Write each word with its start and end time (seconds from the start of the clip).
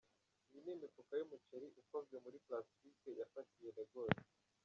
Iyi 0.49 0.59
ni 0.63 0.71
imifuka 0.77 1.11
y'umuceri 1.19 1.67
ukozwe 1.81 2.15
muri 2.23 2.37
plastique 2.45 3.09
yafatiwe 3.21 3.69
Lagos. 3.77 4.15